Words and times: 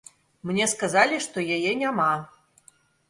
Мне 0.51 0.65
сказалі, 0.71 1.19
што 1.25 1.43
яе 1.57 1.77
няма. 1.83 2.09